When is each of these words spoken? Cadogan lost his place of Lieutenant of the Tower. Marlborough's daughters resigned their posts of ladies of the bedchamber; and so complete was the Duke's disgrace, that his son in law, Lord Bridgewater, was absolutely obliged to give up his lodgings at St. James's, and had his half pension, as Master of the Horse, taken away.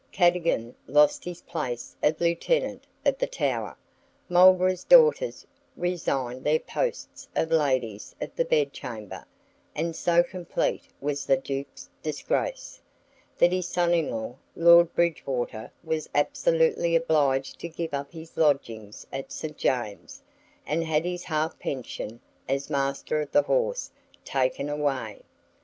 Cadogan 0.11 0.73
lost 0.87 1.23
his 1.25 1.41
place 1.43 1.95
of 2.01 2.19
Lieutenant 2.19 2.87
of 3.05 3.19
the 3.19 3.27
Tower. 3.27 3.77
Marlborough's 4.29 4.83
daughters 4.83 5.45
resigned 5.77 6.43
their 6.43 6.57
posts 6.57 7.27
of 7.35 7.51
ladies 7.51 8.15
of 8.19 8.35
the 8.35 8.43
bedchamber; 8.43 9.23
and 9.75 9.95
so 9.95 10.23
complete 10.23 10.81
was 10.99 11.27
the 11.27 11.37
Duke's 11.37 11.87
disgrace, 12.01 12.81
that 13.37 13.51
his 13.51 13.67
son 13.67 13.93
in 13.93 14.09
law, 14.09 14.37
Lord 14.55 14.91
Bridgewater, 14.95 15.71
was 15.83 16.09
absolutely 16.15 16.95
obliged 16.95 17.59
to 17.59 17.67
give 17.69 17.93
up 17.93 18.11
his 18.11 18.35
lodgings 18.35 19.05
at 19.13 19.31
St. 19.31 19.55
James's, 19.55 20.23
and 20.65 20.83
had 20.83 21.05
his 21.05 21.25
half 21.25 21.59
pension, 21.59 22.19
as 22.49 22.71
Master 22.71 23.21
of 23.21 23.31
the 23.31 23.43
Horse, 23.43 23.91
taken 24.25 24.67
away. 24.67 25.21